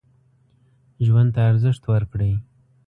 [1.05, 2.33] ژوند ته ارزښت ورکړئ.